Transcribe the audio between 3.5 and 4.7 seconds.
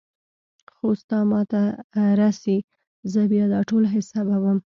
دا ټول حسابوم.